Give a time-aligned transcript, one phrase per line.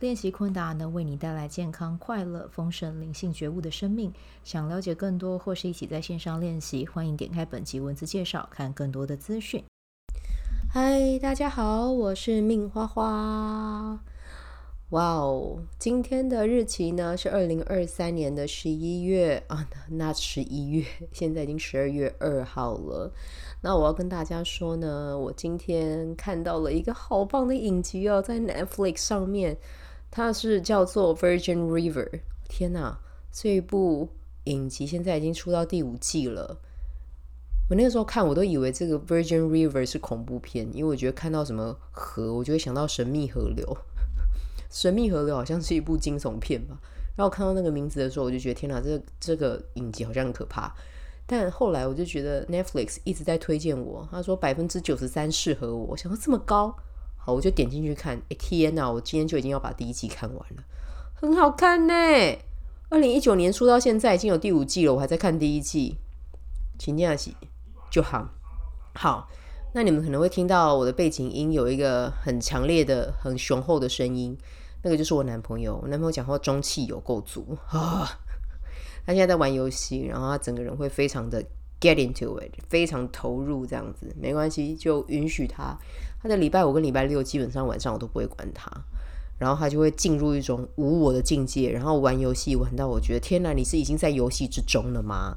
[0.00, 4.12] 练习昆达能为你带来健康、快乐、丰盛、灵性觉悟的生命。
[4.42, 9.64] 想了解更多或是一起在线上练习，欢迎点开本集文字介绍，看更多的资讯。
[10.68, 14.00] 嗨，大家好，我是命花花。
[14.90, 23.10] 哇哦，今天的日期呢是二零二三年的十一月啊，那十一月，现在已经十二月二号了。
[23.62, 29.56] 那我要跟大家说呢，我今天看到了一个好棒的影集哦，在 Netflix 上面。
[30.16, 32.08] 它是叫做《Virgin River》。
[32.48, 32.96] 天哪，
[33.32, 34.08] 这一部
[34.44, 36.56] 影集现在已经出到第五季了。
[37.68, 43.66] 我那个时候看，我都以为这个《Virgin River》是恐怖片，因为我觉得看到什么河，我就会想到《神秘河流》。
[44.70, 46.78] 《神秘河流》好像是一部惊悚片吧。
[47.16, 50.72] 然后看到那个名字的时候，我就觉得天哪，这这个影集好像很可怕。
[51.26, 55.86] 但后来我就觉得 Netflix 一直在推荐我，他说百分之九十三适合我。
[55.86, 56.72] 我想说这么高。
[57.24, 58.20] 好，我就点进去看。
[58.28, 58.90] 哎，天哪！
[58.90, 60.62] 我今天就已经要把第一季看完了，
[61.14, 61.94] 很好看呢。
[62.90, 65.96] 二零一九年出到现在已经有第五季了，我还在看第一季。
[66.78, 67.34] 请假期
[67.90, 68.28] 就好。
[68.94, 69.26] 好，
[69.72, 74.36] 那你们可能会听到我的背景音有一个很强烈的、很雄厚的声音，
[74.82, 75.80] 那个就是我男朋友。
[75.82, 78.06] 我男朋友讲话中气有够足啊！
[79.06, 81.42] 他现在在玩游戏，然后他整个人会非常的
[81.84, 84.10] get into it，非常投入这样子。
[84.18, 85.76] 没关系，就允许他。
[86.22, 88.70] 他的礼拜五跟礼拜六基本上晚上我都不会管他，
[89.38, 95.36] 然后他就会进入一种无我的境界，然后玩游戏玩到我觉得天哪，你是已经在游戏之中了吗？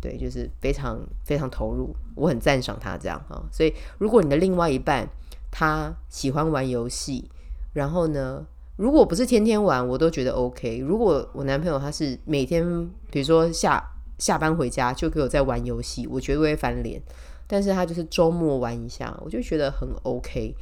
[0.00, 3.40] 对，就是非常非常投入，我很赞赏他这样哈。
[3.52, 5.08] 所以如果你的另外一半
[5.52, 7.30] 他喜欢玩游戏，
[7.72, 8.44] 然后呢，
[8.76, 10.78] 如果不是天天玩，我都觉得 OK。
[10.78, 13.82] 如果我男朋友他是每天，比如说下
[14.18, 17.02] 下班回家就给我在玩游戏，我绝对会翻脸。
[17.46, 20.54] 但是他就是周末玩一下，我就觉得很 OK，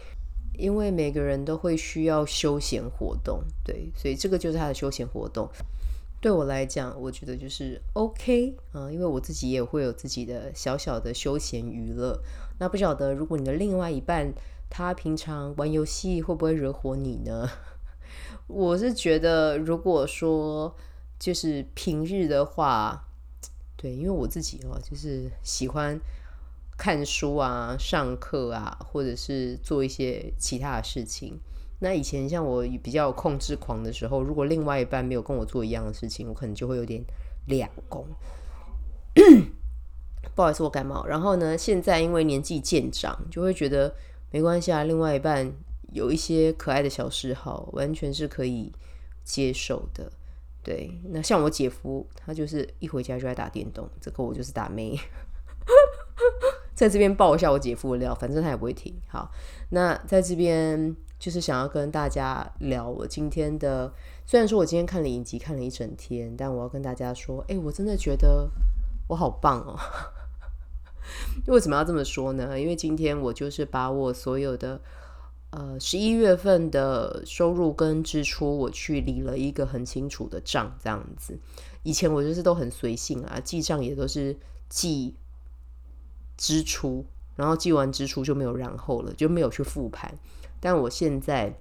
[0.58, 5.48] 因为每个人都会需要休闲活动，对，所以这个就是他的休闲活动。
[6.20, 12.18] 对我来讲，我觉得就是 OK 啊，因为我自己也会有自己的小小的休闲娱乐。
[12.58, 14.32] 那不晓得如果你的另外一半
[14.70, 17.48] 他平常玩游戏会不会惹火你呢？
[18.46, 20.74] 我是觉得，如果说
[21.18, 23.03] 就是平日的话，
[23.84, 26.00] 对，因为我自己哦，就是喜欢。
[26.76, 31.38] 看书啊，上课啊，或者是做一些其他的事情。
[31.78, 37.00] 那以前像我比较控制狂的时候，如果另外一半没有跟我做一样的事情，我可能就会有点
[37.46, 38.04] 两公。
[40.34, 41.06] 不好意思，我感冒。
[41.06, 43.94] 然后呢，现在因为年纪渐长，就会觉得
[44.32, 44.82] 没关系啊。
[44.82, 45.52] 另外一半
[45.92, 48.72] 有一些可爱的小嗜好，完全是可以
[49.22, 50.10] 接受的。
[50.64, 54.98] 对，那像我姐夫，他就是一回家就爱打电动，这个我就是打妹。
[56.74, 58.92] 在这边爆一下我姐夫的料，反正他也不会停。
[59.08, 59.30] 好，
[59.68, 63.92] 那在这边就是想要跟大家聊我今天的。
[64.26, 68.50] 虽然说我今天看了影集看了一整天，但我要跟大家说，哎、我真的觉得
[69.08, 69.78] 我好棒哦。
[71.46, 72.58] 为什么要这么说呢？
[72.58, 74.80] 因为今天我就是把我所有的
[75.56, 81.38] 呃十一月份的收入跟支出，我去理了一个很清楚的账，这样子。
[81.82, 84.36] 以前我就是都很随性啊，记账也都是
[84.68, 85.14] 记。
[86.36, 87.06] 支出，
[87.36, 90.12] 然后记完支出就没有然后了，就没有去复盘。
[90.58, 91.54] 但我现在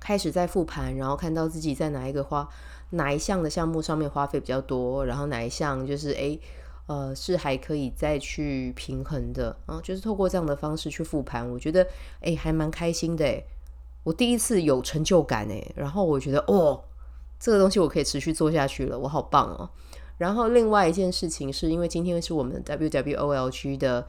[0.00, 2.48] 开始在复盘，然后看到自己在哪一个花
[2.88, 6.40] 哪一项的项目上面花费比较多，然后哪一项就是诶
[6.86, 11.86] 呃是还可以再去平衡的啊，就是透过这样的方式去复盘，我觉得
[12.20, 13.44] 诶还蛮开心的诶，
[14.02, 16.82] 我第一次有成就感诶，然后我觉得哦
[17.38, 19.68] 这个东西我可以持续做下去了，我好棒哦。
[20.18, 24.06] 然后另外一件事情是因为今天是我们 WWOLG 的，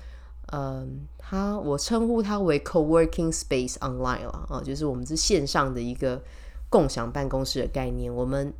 [0.51, 6.21] 嗯，他我称呼它为 Co-working Space Online 了啊，就是我们是线上的一个
[6.69, 8.13] 共享办公室的概念。
[8.13, 8.53] 我们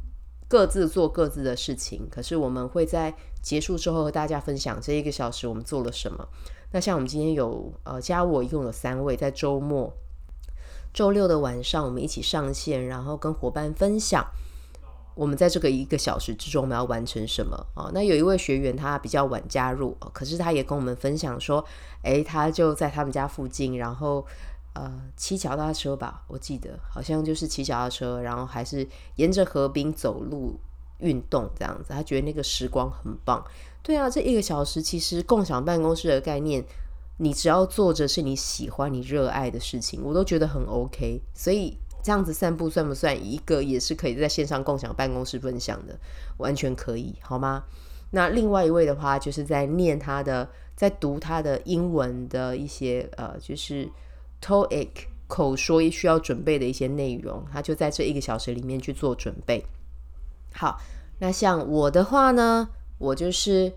[0.52, 6.28] 各自做各自的事情，可是我们会在结束之后和大家分享这一个小时我们做了什么。
[6.74, 9.94] 那像我们今天有呃加我一共有三位，在周末
[10.94, 14.28] 周六的晚上我们一起上线，然后跟伙伴分享。
[15.16, 17.90] 我们在这个一个小时之中，我们要完成什么啊？
[17.94, 21.64] 那有一位学员他比较晚加入，可是他也跟我们分享说，
[22.04, 24.26] 诶，他就在他们家附近，然后
[24.74, 30.60] 呃骑脚踏车吧，我记得好像就是骑脚踏车，然后还是沿着河滨走路
[31.00, 33.44] 运动这样子，他觉得那个时光很棒，
[33.82, 36.64] 对啊，这一个小时其实共享办公室的概念，
[37.18, 41.22] 你只要做着是你喜欢、你热爱的事情，我都觉得很 OK。
[41.34, 46.00] 所以这样子散步算不算一个也是可以在线上共享办公室分享的？
[46.38, 47.64] 完全可以，好吗？
[48.12, 53.90] 那另外一位的话，就是在念他的，在读他的英文的一些呃，就是
[54.42, 54.90] TOEIC
[55.28, 59.64] 口说需要准备的一些内容，他就在这一个小时里面去做准备。
[60.54, 60.80] 好，
[61.20, 63.72] 那像我的话呢，我就是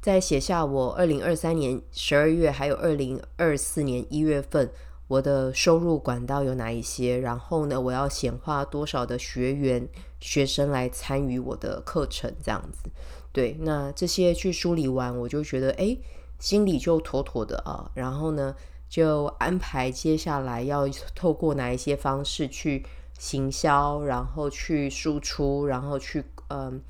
[0.00, 4.70] 在写下我二零二三年十二月还有二零二四年一月份
[5.08, 9.88] 我的收入管道有哪一些，然后呢，我要显化多少的学员
[10.20, 12.88] 学生来参与我的课程，这样子。
[13.32, 15.96] 对，那这些去梳理完，我就觉得哎，
[16.38, 17.90] 心里就妥妥的啊。
[17.94, 18.54] 然后呢，
[18.90, 22.84] 就安排接下来要透过哪一些方式去
[23.18, 26.82] 行销，然后去输出，然后去嗯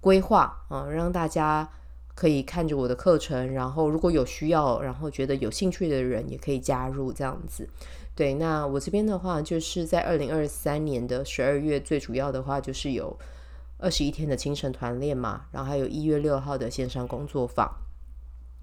[0.00, 1.68] 规划啊，让大家
[2.14, 3.52] 可以看着我的课程。
[3.52, 7.68] 然后如果有需要，然后觉得有兴趣的人也可以加入这样子。
[8.16, 13.16] 对，那我这边的话，就是在二零二三年的十二月，最主要的话就是有。
[13.82, 17.66] 二十一天的清晨团练嘛，然后还有一月六号的线上工作坊。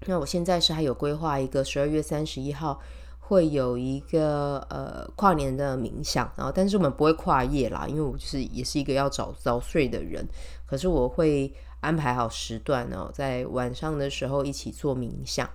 [0.06, 2.80] 那我现在是还有规划一个十二月三十一号
[3.18, 10.26] 会有一个呃跨年的冥想，然后但是我们不会跨夜啦，因为我就是也是一个要早早睡的人。
[10.66, 15.48] 可是我会安排好时段哦，在晚上的时候一起做冥想。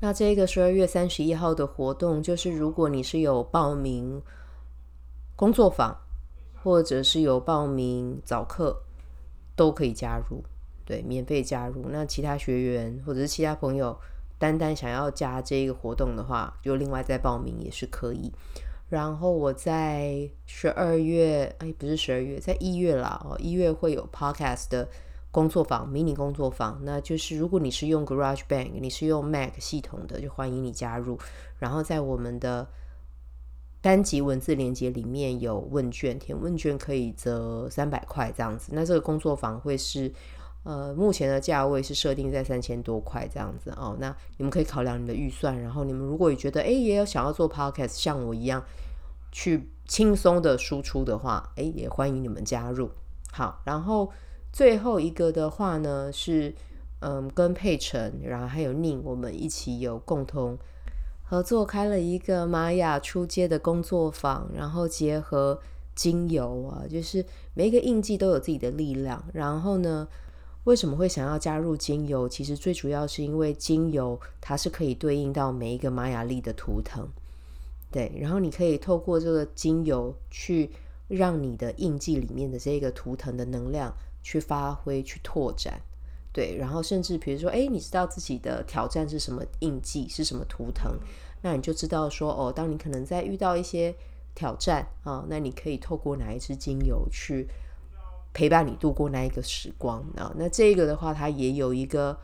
[0.00, 4.20] 那这个十二月三十一号的活动，就是如果你是有报名
[5.34, 5.96] 工作坊，
[6.62, 8.82] 或者是有报名早课。
[9.56, 10.44] 都可以加入，
[10.86, 11.84] 对，免费加入。
[11.90, 13.94] 那其他学员或者是其他朋友，
[14.38, 18.32] 单单想要加这个活动的话，就另外再报名也是可以。
[18.88, 24.88] 然后我在十二月，哎，不是十二月，在一月啦，哦，一月会有 podcast 的
[25.32, 26.80] 工作坊，迷你工作坊。
[26.84, 31.18] 那就是如果你是用 GarageBand，你是用 Mac 系统的，就欢迎你加入。
[31.58, 32.68] 然后在我们的
[33.80, 38.70] 单集文字连接里面有问卷，填问卷可以折三百块这样子。
[38.72, 40.12] 那这个工作坊会是，
[40.66, 43.96] 呃，目前的价位是设定在三千多块这样子哦。
[44.00, 48.60] 那你们可以考量你的预算，然后你们如果也觉得哎，也有想要做 podcast，像我一样
[49.30, 52.90] 去轻松的输出的话，哎，也欢迎你们加入。
[53.30, 54.10] 好，然后
[54.52, 56.52] 最后一个的话呢是，
[56.98, 60.58] 嗯，跟佩晨，然后还有宁，我们一起有共同。
[61.28, 65.60] 合作开了一个玛雅出街的工作坊，然后结合
[65.94, 67.24] 精油啊，就是
[67.54, 69.22] 每一个印记都有自己的力量。
[69.32, 70.06] 然后呢，
[70.66, 72.28] 为什么会想要加入精油？
[72.28, 77.08] 其实最主要是因为精油它是可以对应到每一个玛雅历的图腾，
[77.92, 78.12] 对。
[78.18, 80.68] 然后你可以透过这个精油去
[81.06, 85.80] 让你的印记里面的这个图腾的能量去发挥、去拓展。
[86.32, 90.98] 对，然后甚至比如说，哎，你知道自己的挑战是什么印记，是什么图腾，
[91.42, 93.94] 那你就知道说，哦，当你可能在遇到一些
[94.34, 97.46] 挑战啊，那你可以透过哪一支精油去
[98.36, 100.30] 陪伴你度过那一个时光啊。
[100.36, 102.18] 那这个的话，它也有一个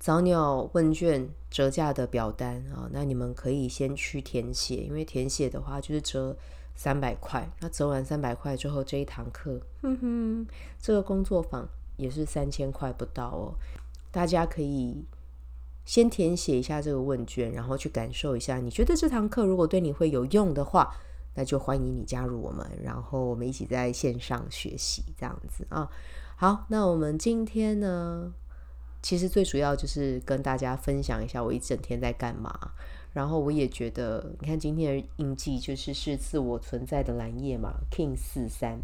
[0.00, 6.34] 早鸟问卷折价的表单啊，那你们可以先去填写，因为填写的话就是折
[6.74, 7.46] 三百块。
[7.60, 10.46] 那折完三百块之后，这一堂课，哼哼，
[10.80, 11.68] 这个工作坊。
[11.96, 13.54] 也是三千块不到哦，
[14.10, 15.04] 大家可以
[15.84, 20.92] 先填写一下这个问卷，然后去感受一下，你觉得这堂课如果对你会有用的话，
[21.34, 25.88] 那就欢迎你加入我们，然后我们一起在线上学习这样子啊。
[26.36, 28.32] 好，那我们今天呢，
[29.02, 32.72] 其实最主要就是跟大家分享一下我一整天在干嘛，
[33.12, 38.78] 然后我也觉得，你看今天的印记就是是自我存在的蓝夜嘛，King 四三。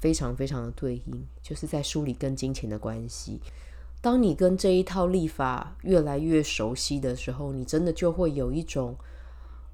[0.00, 3.40] 非常非常的对应，就是在梳理跟金钱的关系。
[4.00, 8.94] 当你跟这一套立法越来越熟悉的时候，你真的就会有一种，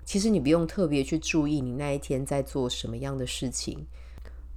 [0.04, 3.86] 其实你不用特别去注意你那一天在做什么样的事情，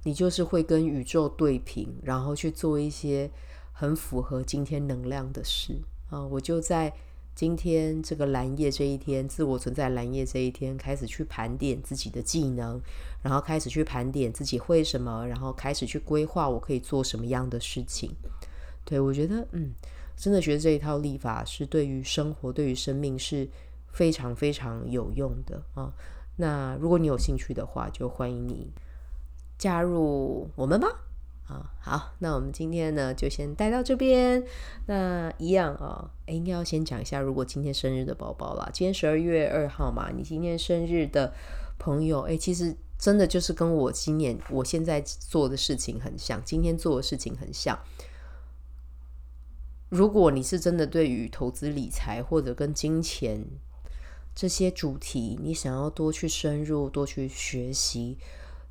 [0.04, 3.30] 你就是会跟宇宙对平，然后去做一些
[3.72, 6.24] 很符合今天能量的事啊。
[6.26, 6.92] 我就在。
[7.34, 12.80] 今天这个蓝夜这一天，自我存在蓝夜这一天，开始去盘点自己的技能，
[13.22, 18.10] 然后开始去盘点自己会什么，然后开始去规划我可以做什么样的事情。
[18.84, 19.72] 对，我觉得，嗯，
[20.16, 23.48] 真的觉得这一套历法是对于生活、对于生命是
[23.98, 25.92] 非常非常有用的啊。
[26.36, 28.70] 那如果你有兴趣的话，就欢迎你
[29.58, 30.86] 加入我们吧。
[31.48, 34.44] 啊，好，那我们今天呢就先带到这边。
[34.86, 41.34] 那一样啊，诶，应该要先讲一下，如果今天生日的宝宝啦，今天十二月二号嘛，你今天生日的
[41.76, 47.76] 朋友，诶，其实真的就是跟我今年我现在做的事情很像，今天做的事情很像。
[49.88, 53.42] 如果你是真的对于投资理财或者跟金钱
[54.34, 58.16] 这些主题，你想要多去深入、多去学习，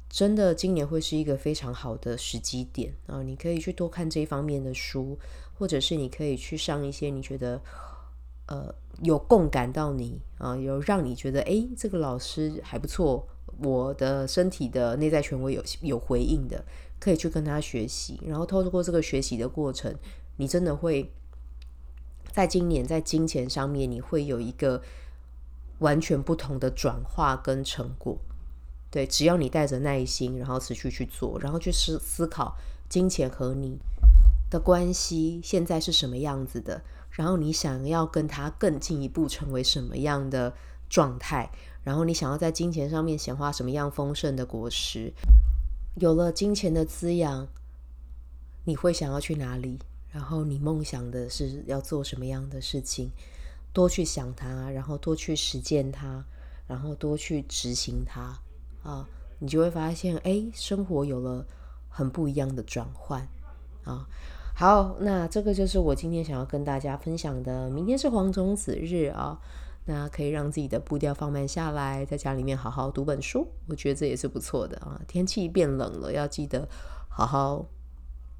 [0.09, 3.21] 真的今年会是一个非常好的时机点啊！
[3.21, 5.19] 你可以去多看这一方面的书，
[5.53, 7.61] 或者是你可以去上一些你觉得
[8.45, 13.27] 呃有共感到你啊，有让你觉得诶，这个老师还不错，
[13.61, 16.63] 我的身体的内在权威有有回应的，
[16.99, 19.93] 可以去跟他学习，然后透过这个学习的过程。
[20.37, 21.11] 你真的会
[22.31, 24.81] 在今年在金钱上面，你会有一个
[25.79, 28.17] 完全不同的转化跟成果。
[28.89, 32.55] 对，只要你带着耐心，然后持续去做，然后去思思考
[32.89, 33.77] 金钱和你
[34.49, 36.81] 的关系现在是什么样子的，
[37.11, 40.53] 然后你想要跟他更进一步成为什么样的
[40.89, 41.49] 状态，
[41.83, 45.11] 然后你想要在金钱上面显化什么样丰盛的果实。
[45.95, 47.47] 有了金钱的滋养，
[48.63, 49.77] 你会想要去哪里？
[50.09, 53.11] 然后你梦想的是要做什么样的事情，
[53.77, 56.25] 多去想它，然后多去实践它，
[56.65, 58.35] 然后多去执行它
[58.81, 59.07] 啊，
[59.37, 61.45] 你就会发现，哎，生活有了
[61.87, 63.21] 很不一样的转换
[63.83, 64.07] 啊。
[64.55, 67.69] 好，那这个就是我今天想要跟大家分享的。
[67.69, 69.39] 明天是黄种子日啊，
[69.85, 74.99] 那可以让自己的步调放慢下来，在家里面好好读本书，我觉得这也是不错的啊。
[75.07, 76.67] 天气变冷了，要记得
[77.07, 77.67] 好好。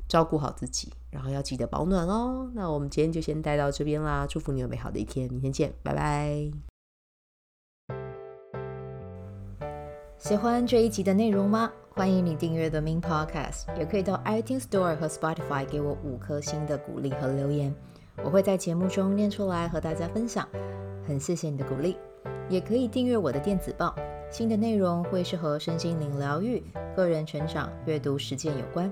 [0.08, 2.50] 照顾好自己，然后要记得保暖哦。
[2.54, 6.52] 那我们今天就先带到这边啦，祝福你有美好的一天，明天见，拜拜。
[10.18, 11.72] 喜欢这一集的内容吗？
[11.92, 17.74] 欢迎你订阅 The Min Podcast，也可以到 iTunes Store 和 Spotify 给我五颗星的鼓励和留言，
[18.24, 20.48] 我会在节目中念出来和大家分享。
[21.08, 21.98] 很谢谢你的鼓励，
[22.50, 23.96] 也可以订阅我的电子报，
[24.30, 26.64] 新的内容会是和身心灵疗愈、
[26.96, 28.92] 个人成长、阅读实践有关。